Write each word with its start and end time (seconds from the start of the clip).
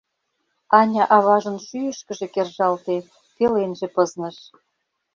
—Аня 0.79 1.03
аважын 1.15 1.57
шӱйышкыжӧ 1.65 2.27
кержалте, 2.33 2.95
пеленже 3.35 3.87
пызныш. 3.95 4.37